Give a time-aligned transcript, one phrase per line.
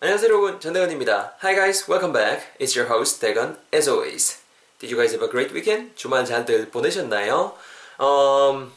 [0.00, 1.38] 안녕하세요 여러분 전대건입니다.
[1.42, 2.46] Hi guys, welcome back.
[2.60, 4.38] It's your host 대건 as always.
[4.78, 5.96] Did you guys have a great weekend?
[5.96, 7.56] 주말 잘들 보내셨나요?
[7.98, 8.70] Um,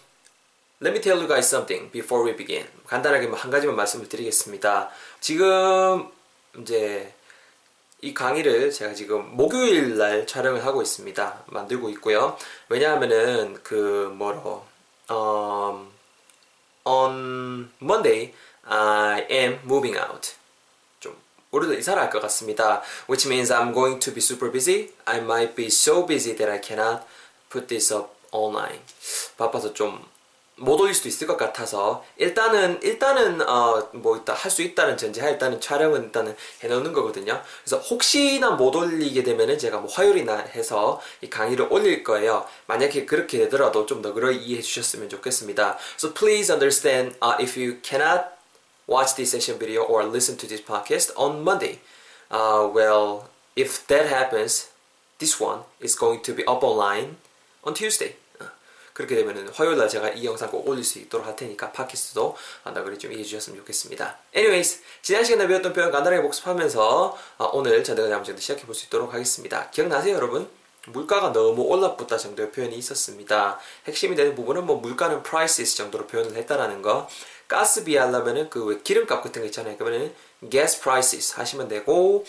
[0.82, 2.66] let me tell you guys something before we begin.
[2.88, 4.90] 간단하게 뭐한 가지만 말씀을 드리겠습니다.
[5.20, 6.10] 지금
[6.58, 7.14] 이제
[8.02, 11.44] 이 강의를 제가 지금 목요일 날 촬영을 하고 있습니다.
[11.46, 12.36] 만들고 있고요.
[12.68, 14.66] 왜냐하면은 그 뭐로
[15.12, 15.88] um,
[16.84, 18.34] on Monday
[18.64, 20.41] I am moving out.
[21.52, 22.82] 좀 우리도 이사를 할 것 같습니다.
[23.10, 24.92] Which means I'm going to be super busy.
[25.06, 27.04] I might be so busy that I cannot
[27.50, 28.80] put this up online.
[29.38, 30.12] 바빠서 좀
[30.58, 36.04] 못 올릴 수도 있을 것 같아서 일단은 일단은 어뭐 있다 할수 있다는 전제하 일단은 촬영은
[36.04, 37.42] 일단은 해놓는 거거든요.
[37.64, 42.46] 그래서 혹시나 못 올리게 되면은 제가 뭐 화요일이나 해서 이 강의를 올릴 거예요.
[42.68, 45.80] 만약에 그렇게 되더라도 좀 너그러이 이해해 주셨으면 좋겠습니다.
[45.98, 48.26] So please understand uh, if you cannot
[48.88, 51.80] watch this session video or listen to this podcast on Monday.
[52.30, 54.70] Uh, well, if that happens,
[55.20, 57.18] this one is going to be up online
[57.64, 58.16] on Tuesday.
[58.40, 58.46] 어,
[58.94, 62.36] 그렇게 되면은 화요일 날 제가 이 영상 꼭 올릴 수 있도록 할 테니까 팟캐스트도
[62.74, 64.18] 나그리 좀 이해해 주셨으면 좋겠습니다.
[64.36, 69.14] Anyways, 지난 시간에 배웠던 표현 간단하게 복습하면서 어, 오늘 전대가 남정도 시작해 볼 수 있도록
[69.14, 69.70] 하겠습니다.
[69.72, 70.61] 기억나세요, 여러분?
[70.88, 73.60] 물가가 너무 올라붙다 정도의 표현이 있었습니다.
[73.86, 77.08] 핵심이 되는 부분은 뭐 물가는 prices 정도로 표현을 했다라는 거.
[77.48, 79.78] 가스비 하려면은 그 기름값 같은 거 있잖아요.
[79.78, 80.14] 그러면은
[80.50, 82.26] gas prices 하시면 되고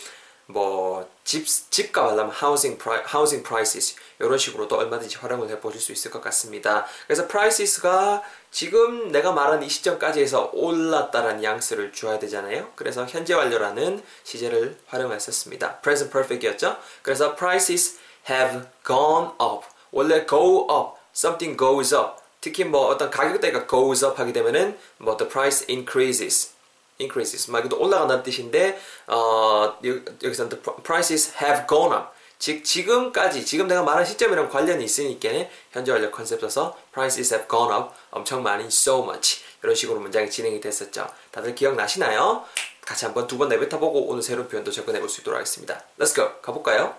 [0.47, 5.92] 뭐 집, 집값 하려면 housing, pri, housing prices 이런 식으로도 얼마든지 활용을 해 보실 수
[5.92, 6.86] 있을 것 같습니다.
[7.06, 12.70] 그래서 prices가 지금 내가 말한 이 시점까지 해서 올랐다라는 양수를 주어야 되잖아요.
[12.77, 15.80] 그래서 현재 완료라는 시제를 활용했었습니다.
[15.80, 16.77] present perfect이었죠.
[17.03, 19.66] 그래서 prices have gone up.
[19.90, 22.22] 원래 go up, something goes up.
[22.40, 26.52] 특히 뭐 어떤 가격대가 goes up 하게 되면은 뭐 the price increases.
[27.00, 28.78] increases 말 그대로 올라간다는 뜻인데
[29.08, 29.76] 어,
[30.22, 35.28] 여기서 the prices have gone up 즉 지금까지 지금 내가 말한 시점이랑 관련이 있으니까
[35.72, 40.30] 현재 완료 컨셉 써서 prices have gone up 엄청 많이 so much 이런 식으로 문장이
[40.30, 42.44] 진행이 됐었죠 다들 기억나시나요?
[42.82, 46.40] 같이 한번 두 번 내뱉어보고 오늘 새로운 표현도 접근해 볼 수 있도록 하겠습니다 Let's go
[46.42, 46.94] 가볼까요?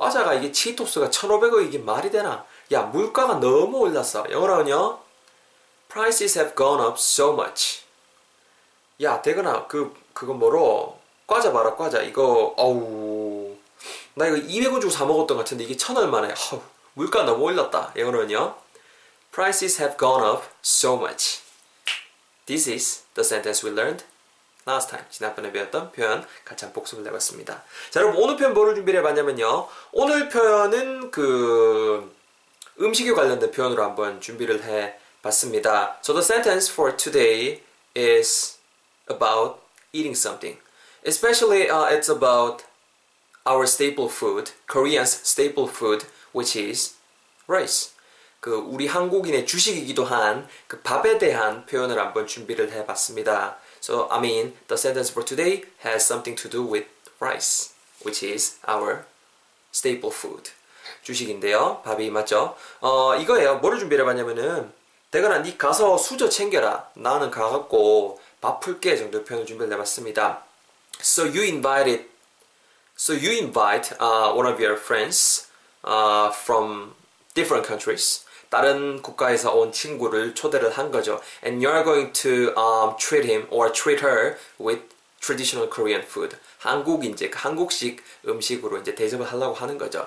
[0.00, 2.44] 하, 과자가 이게 치토스가 1,500원 이게 말이 되나?
[2.72, 4.98] 야 물가가 너무 올랐어 영어로는요
[5.90, 7.82] Prices have gone up so much.
[9.02, 11.00] 야, 대건아, 그, 그거 뭐로?
[11.26, 12.00] 과자 봐라, 과자.
[12.00, 13.56] 이거, 어우.
[14.14, 16.32] 나 이거 200원 주고 사 먹었던 것 같은데 이게 천 얼마네.
[16.52, 16.62] 어우,
[16.94, 17.92] 물가 너무 올랐다.
[17.96, 18.54] 영어로는요.
[19.32, 21.40] Prices have gone up so much.
[22.46, 24.04] This is the sentence we learned
[24.78, 25.04] time.
[25.10, 27.62] 지난번에 배웠던 표현 같이 한번 복습을 해봤습니다.
[27.90, 29.68] 자, 여러분, 오늘 표현 뭐를 준비를 해봤냐면요.
[29.92, 32.14] 오늘 표현은 그,
[32.80, 35.98] 음식에 관련된 표현으로 한번 준비를 해 봤습니다.
[36.02, 37.62] So the sentence for today
[37.96, 38.58] is
[39.08, 39.60] about
[39.92, 40.58] eating something.
[41.04, 42.64] Especially uh, it's about
[43.46, 46.94] our staple food, Korean's staple food, which is
[47.46, 47.92] rice.
[48.40, 53.58] 그 우리 한국인의 주식이기도 한 그 밥에 대한 표현을 한번 준비를 해봤습니다.
[53.80, 56.84] So I mean, the sentence for today has something to do with
[57.18, 59.04] rice, which is our
[59.72, 60.50] staple food.
[61.02, 61.82] 주식인데요.
[61.84, 62.56] 밥이 맞죠?
[62.80, 63.56] 어, 이거예요.
[63.58, 64.72] 뭐를 준비를 해봤냐면은
[65.10, 70.44] 대건아 니 가서 수저 챙겨라 나는 가갖고 밥 풀게 정도 표현을 준비를 해봤습니다
[71.00, 72.06] So you invited
[72.96, 75.48] So you invite uh, one of your friends
[75.84, 76.94] uh, from
[77.34, 83.24] different countries 다른 국가에서 온 친구를 초대를 한 거죠 And you're going to um, treat
[83.24, 84.82] him or treat her with
[85.20, 90.06] traditional Korean food 한국 이제 한국식 음식으로 이제 대접을 하려고 하는 거죠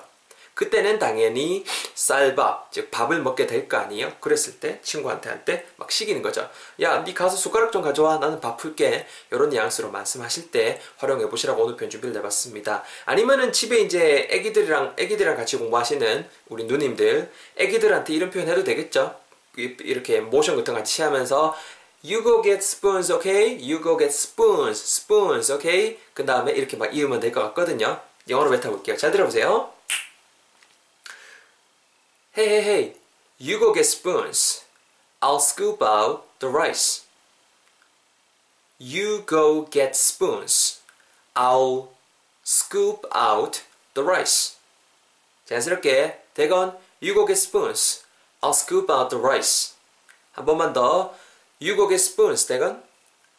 [0.54, 1.66] 그때는 당연히
[1.96, 4.14] 쌀밥, 즉 밥을 먹게 될 거 아니에요?
[4.20, 6.50] 그랬을 때 친구한테 할때막 시키는 거죠.
[6.82, 8.18] 야, 네 가서 숟가락 좀 가져와.
[8.18, 9.08] 나는 밥 풀게.
[9.32, 12.84] 이런 뉘앙스로 말씀하실 때 활용해 보시라고 오늘 편 준비를 해봤습니다.
[13.06, 19.16] 아니면은 집에 이제 애기들이랑 애기들이랑 같이 공부하시는 우리 누님들, 애기들한테 이런 표현 해도 되겠죠?
[19.56, 21.56] 이렇게 모션 같은 거 같이 하면서
[22.06, 23.54] You go get spoons, okay?
[23.62, 25.98] You go get spoons, spoons, okay?
[26.14, 28.00] 그 다음에 이렇게 막 이으면 될 것 같거든요.
[28.28, 28.98] 영어로 뱉어볼게요.
[28.98, 29.72] 잘 들어보세요.
[32.33, 32.93] Hey, hey, hey,
[33.39, 34.65] you go get spoons.
[35.21, 37.05] I'll scoop out the rice.
[38.79, 40.81] You go get spoons.
[41.35, 41.91] I'll
[42.45, 43.65] scoop out
[43.95, 44.57] the rice.
[45.47, 48.05] 자연스럽게 대건 You go get spoons.
[48.41, 49.75] I'll scoop out the rice.
[50.33, 51.15] 한 번만 더
[51.61, 52.47] You go get spoons.
[52.47, 52.83] 대건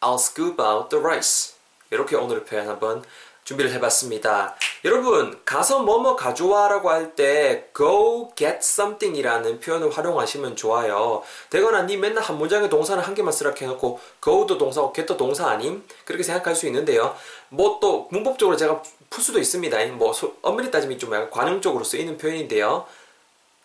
[0.00, 1.54] I'll scoop out the rice.
[1.90, 3.04] 이렇게 오늘의 표현 한번
[3.45, 4.55] 준비를 해봤습니다.
[4.83, 11.21] 여러분 가서 뭐뭐 가져와 라고 할 때 go get something이라는 표현을 활용하시면 좋아요.
[11.51, 15.83] 되거나 니 맨날 한 문장의 동사는 한 개만 쓰라 해놓고 go도 동사고 get도 동사 아님?
[16.05, 17.15] 그렇게 생각할 수 있는데요.
[17.49, 19.85] 뭐 또 문법적으로 제가 풀 수도 있습니다.
[19.93, 22.85] 뭐 엄밀히 따지면 좀 약간 관용적으로 쓰이는 표현인데요.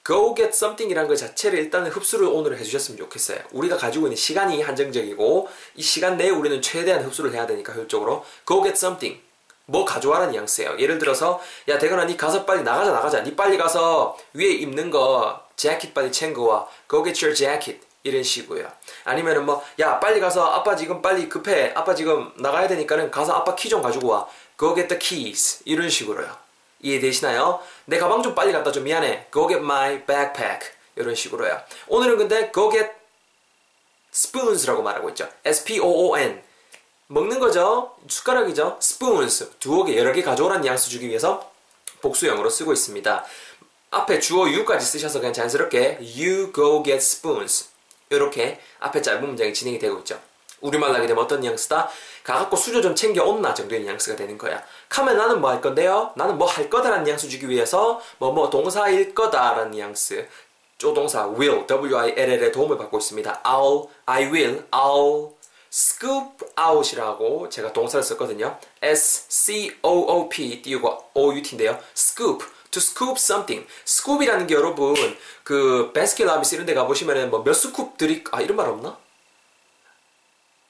[0.06, 3.38] go get something이라는 것 자체를 일단 흡수를 오늘 해주셨으면 좋겠어요.
[3.52, 8.62] 우리가 가지고 있는 시간이 한정적이고 이 시간 내에 우리는 최대한 흡수를 해야 되니까 효율적으로 go
[8.62, 9.20] get something
[9.70, 10.78] 뭐 가져와라는 뉘앙스예요.
[10.80, 15.44] 예를 들어서 야 대건아 니 가서 빨리 나가자 나가자 니 빨리 가서 위에 입는 거
[15.54, 18.68] 재킷 빨리 챙겨와 go get your jacket 이런 식으로요.
[19.04, 23.54] 아니면은 뭐 야 빨리 가서 아빠 지금 빨리 급해 아빠 지금 나가야 되니까는 가서 아빠
[23.54, 24.26] 키 좀 가지고 와
[24.58, 26.36] go get the keys 이런 식으로요.
[26.80, 27.60] 이해되시나요?
[27.84, 31.60] 내 가방 좀 빨리 갖다 줘 미안해 go get my backpack 이런 식으로요.
[31.86, 32.90] 오늘은 근데 go get
[34.12, 35.28] spoons라고 말하고 있죠.
[35.44, 36.42] S-P-O-O-N
[37.12, 37.92] 먹는 거죠.
[38.06, 38.78] 숟가락이죠.
[38.80, 41.50] spoons 두어 개 여러 개 가져오라는 뉘앙스 주기 위해서
[42.02, 43.24] 복수형으로 쓰고 있습니다.
[43.90, 47.70] 앞에 주어 you까지 쓰셔서 그냥 자연스럽게 you go get spoons
[48.10, 50.20] 이렇게 앞에 짧은 문장이 진행이 되고 있죠.
[50.60, 51.88] 우리말로 하게 되면 어떤 뉘앙스다?
[52.22, 54.62] 가갖고 수저 좀 챙겨 온나 정도의 뉘앙스가 되는 거야.
[54.88, 56.12] 카면 나는 뭐 할 건데요?
[56.14, 60.28] 나는 뭐 할 거다라는 뉘앙스 주기 위해서 뭐 뭐 동사일 거다라는 뉘앙스
[60.78, 63.42] 조동사 will, W-I-L-L의 도움을 받고 있습니다.
[63.42, 65.39] I'll, I will, I'll
[65.72, 68.58] scoop out이라고 제가 동사를 썼거든요.
[68.82, 71.78] S-C-O-O-P 띄우고 O-U-T인데요.
[71.96, 73.66] scoop, to scoop something.
[73.86, 74.94] scoop이라는 게 여러분
[75.44, 78.98] 그 베스킨 라빈스 이런 데 가보시면은 뭐 몇 scoop들이 아 이런 말 없나?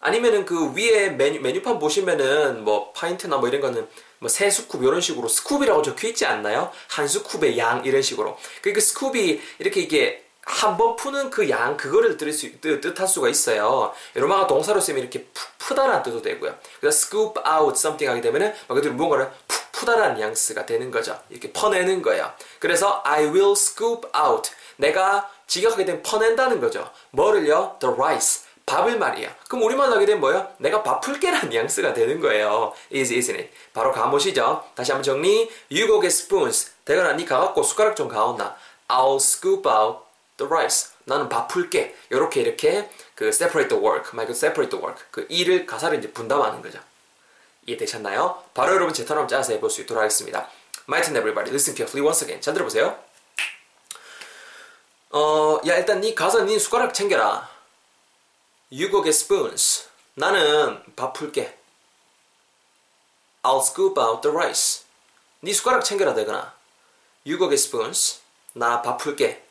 [0.02, 3.86] 아니면은 그 위에 메뉴, 메뉴판 보시면은 뭐 파인트나 뭐 이런 거는
[4.18, 6.70] 뭐 세 scoop 이런 식으로 scoop이라고 적혀 있지 않나요?
[6.88, 8.36] 한 scoop의 양 이런 식으로.
[8.62, 13.28] 그러니까 scoop이 이렇게 이게 한 번 푸는 그 양 그거를 뜻, 수, 뜻, 할 수가
[13.28, 13.92] 있어요.
[14.14, 16.54] 로마가 동사로 쓰면 이렇게 푹 푸다라는 뜻도 되고요.
[16.80, 21.18] 그래서 scoop out something 하게 되면은 말 그대로 무언가를 푹 푸다라는 뉘앙스가 되는 거죠.
[21.30, 22.32] 이렇게 퍼내는 거예요.
[22.58, 26.90] 그래서 I will scoop out 내가 직역하게 되면 퍼낸다는 거죠.
[27.12, 27.76] 뭐를요?
[27.80, 29.34] The rice 밥을 말이야.
[29.48, 30.48] 그럼 우리말로 하게 되면 뭐예요?
[30.58, 32.72] 내가 밥 풀게라는 뉘앙스가 되는 거예요.
[32.92, 33.50] is, isn't it?
[33.72, 34.64] 바로 가보시죠.
[34.74, 35.48] 다시 한번 정리.
[35.70, 36.72] You go get spoons.
[36.84, 38.56] 대건아, 니 가 갖고 숟가락 좀 가온나.
[38.88, 40.09] I'll scoop out
[40.40, 40.90] the rice.
[41.04, 41.94] 나는 밥 풀게.
[42.10, 45.06] 이렇게 이렇게 그 separate the work, 말 그대로 separate the work.
[45.10, 46.80] 그 일을 가사를 이제 분담하는 거죠.
[47.66, 48.42] 이해되셨나요?
[48.54, 50.48] 바로 여러분 제 턴을 짜서 해볼 수 있도록 하겠습니다.
[50.88, 51.50] My turn everybody.
[51.50, 52.40] Listen carefully once again.
[52.40, 52.98] 잘 들어보세요.
[55.10, 57.48] 어, 야 일단 니 가서 니 숟가락 챙겨라.
[58.72, 59.88] You go get spoons.
[60.14, 61.58] 나는 밥 풀게.
[63.42, 64.84] I'll scoop out the rice.
[65.42, 66.54] 니 숟가락 챙겨라 되거나.
[67.26, 68.20] You go get spoons.
[68.54, 69.44] 나 밥 풀게.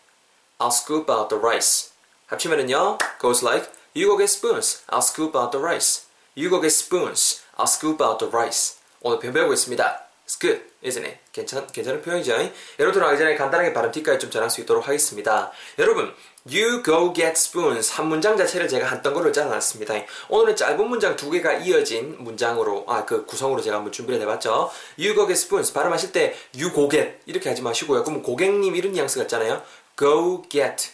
[0.59, 1.91] I'll scoop out the rice.
[2.27, 6.05] 합치면은요, goes like, you go get spoons, I'll scoop out the rice.
[6.35, 8.75] You go get spoons, I'll scoop out the rice.
[9.01, 10.05] 오늘 배우고 있습니다.
[10.27, 11.17] It's good, isn't it?
[11.31, 12.33] 괜찮, 괜찮은 표현이죠.
[12.77, 15.51] 여러분 들어가기 전에 간단하게 발음 팁까지 좀 전할 수 있도록 하겠습니다.
[15.79, 16.13] 여러분,
[16.45, 19.93] You go get spoons 한 문장 자체를 제가 한 덩어리로 짜놨습니다.
[20.29, 24.71] 오늘은 짧은 문장 두 개가 이어진 문장으로 아 그 구성으로 제가 한번 준비를 해봤죠.
[24.97, 28.03] You go get spoons 발음하실 때 you go get 이렇게 하지 마시고요.
[28.03, 29.61] 그럼 고객님 이런 뉘앙스 같잖아요.
[29.99, 30.91] Go get.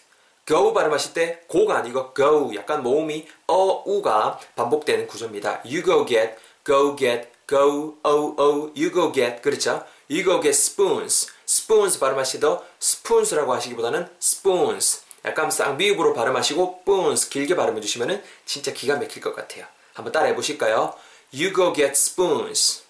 [0.48, 5.62] go 발음하실 때 go가 아니고 go 약간 모음이 어, 우가 반복되는 구조입니다.
[5.64, 6.36] you go get,
[6.66, 9.86] go get, go, o, o, you go get 그렇죠?
[10.10, 11.32] you go get spoons.
[11.48, 15.04] spoons 발음하시도 spoons라고 하시기보다는 spoons.
[15.24, 19.66] 약간 쌍비읍으로 발음하시고 spoons 길게 발음해 주시면은 진짜 기가 막힐 것 같아요.
[19.94, 20.94] 한번 따라해 보실까요?
[21.34, 22.84] You go get spoons.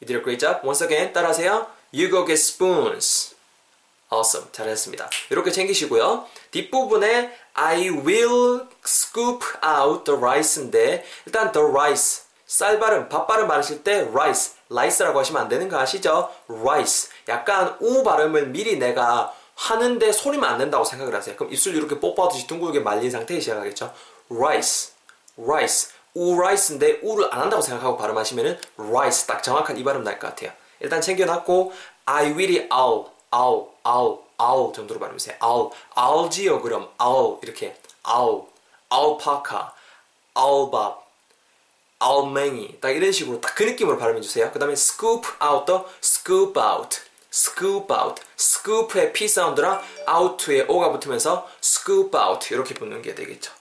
[0.00, 0.66] You did a great job.
[0.66, 1.66] Once again 따라하세요.
[1.92, 3.33] You go get spoons.
[4.14, 4.48] Awesome.
[4.52, 5.10] 잘했습니다.
[5.30, 6.26] 이렇게 챙기시고요.
[6.52, 13.82] 뒷부분에 I will scoop out the rice인데 일단 the rice 쌀 발음, 밥 발음 말하실
[13.82, 16.30] 때 rice, rice라고 하시면 안 되는 거 아시죠?
[16.48, 17.10] rice.
[17.28, 21.34] 약간 우 발음을 미리 내가 하는데 소리만 안 낸다고 생각을 하세요.
[21.36, 23.92] 그럼 입술 이렇게 뽀뽀하듯이 둥글게 말린 상태에 시작하겠죠?
[24.30, 24.92] rice,
[25.40, 25.90] rice.
[26.14, 30.52] 우 rice인데 우를 안 한다고 생각하고 발음하시면은 rice 딱 정확한 이 발음 날 것 같아요.
[30.80, 31.72] 일단 챙겨놨고
[32.06, 35.36] I will이 I'll 아우, 아우, 아우 정도로 발음하세요.
[35.40, 38.46] 아우, 아우지요 그럼 아우 이렇게 아우,
[38.88, 39.74] 아우파카,
[40.34, 41.04] 아우밥,
[41.98, 44.52] 아우맹이 딱 이런 식으로 딱 그 느낌으로 발음해 주세요.
[44.52, 47.00] 그 다음에 scoop out도 scoop out,
[47.32, 52.16] scoop out, scoop의 p 사운드랑 out의 o가 붙으면서 scoop
[52.52, 53.52] 이렇게 붙는 게 되겠죠.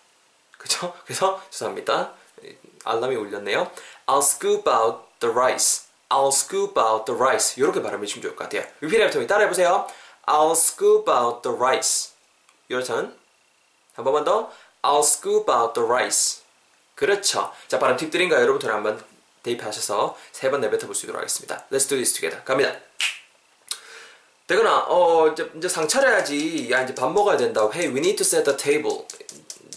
[0.60, 0.94] 그죠?
[1.06, 2.14] 그래서 죄송합니다.
[2.84, 3.72] 알람이 울렸네요.
[4.06, 5.83] I'll scoop out the rice.
[6.14, 7.56] I'll scoop out the rice.
[7.58, 8.70] 이렇게 발음해 주시면 좋을 것 같아요.
[8.82, 9.28] repeat.
[9.28, 9.88] 따라해 보세요.
[10.28, 12.12] I'll scoop out the rice.
[12.70, 13.14] Turn.
[13.96, 14.52] 한 번만 더.
[14.84, 16.42] I'll scoop out the rice.
[16.96, 17.52] 그렇죠.
[17.68, 18.42] 자, 발음 팁들인가요?
[18.42, 19.04] 여러분들 한번
[19.44, 21.66] 대입하셔서 세 번 내뱉어 볼 수 있도록 하겠습니다.
[21.72, 22.44] Let's do this together.
[22.46, 22.76] 갑니다.
[24.48, 26.70] 대건아, 어, 이제, 이제 상 차려야지.
[26.72, 27.62] 야, 이제 밥 먹어야 된다.
[27.74, 29.08] Hey, we need to set the table.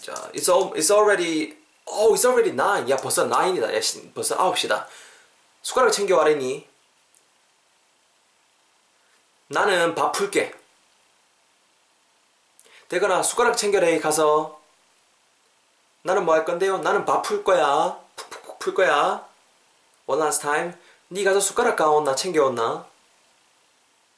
[0.03, 2.89] 자, it's, all, it's already, oh, it's already nine.
[2.91, 3.75] 야, 벌써 nine이다.
[3.75, 3.81] 야,
[4.15, 4.87] 벌써 아홉시다.
[5.67, 6.65] 숟가락 챙겨와래니?
[9.49, 10.55] 나는 밥 풀게.
[12.87, 14.61] 대건아, 숟가락 챙겨래, 가서.
[16.03, 16.79] 나는 뭐 할 건데요?
[16.79, 17.99] 나는 밥 풀 거야.
[18.15, 19.29] 푹푹푹 풀 거야.
[20.07, 20.73] One last time.
[21.09, 22.87] 네 가서 숟가락 가온나 챙겨온나?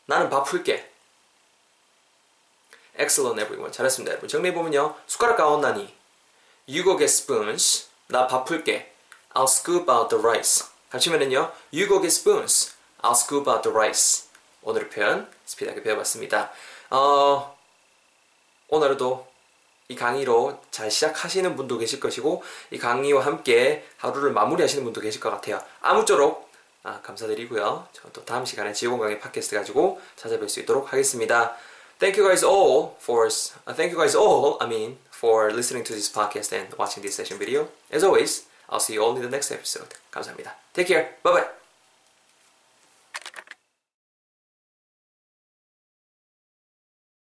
[0.04, 0.92] 나는 밥 풀게.
[2.98, 3.72] Excellent everyone.
[3.72, 4.28] 잘했습니다 여러분.
[4.28, 4.96] 정리해보면요.
[5.06, 5.96] 숟가락 가온나니?
[6.68, 7.88] You go get spoons.
[8.08, 8.94] 나 밥 풀게.
[9.32, 10.66] I'll scoop out the rice.
[10.90, 11.52] 합치면은요.
[11.72, 12.74] You go get spoons.
[13.02, 14.28] I'll scoop out the rice.
[14.62, 16.50] 오늘의 표현 스피드하게 배워봤습니다.
[16.90, 17.56] 어,
[18.68, 19.26] 오늘도
[19.88, 25.30] 이 강의로 잘 시작하시는 분도 계실 것이고 이 강의와 함께 하루를 마무리하시는 분도 계실 것
[25.30, 25.62] 같아요.
[25.80, 26.48] 아무쪼록
[26.82, 27.88] 아, 감사드리고요.
[27.92, 31.56] 저또 다음 시간에 지옥원 강의 팟캐스트 가지고 찾아뵐 수 있도록 하겠습니다.
[31.98, 35.94] Thank you guys all for uh, thank you guys all I mean for listening to
[35.94, 37.68] this podcast and watching this session video.
[37.92, 39.89] As always, I'll see you all in the next episode.
[40.11, 40.55] 감사합니다.
[40.73, 41.15] Take care.
[41.23, 41.56] Bye bye.